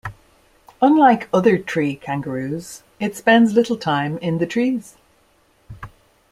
[0.81, 4.97] Unlike other tree kangaroos, it spends little time in the trees.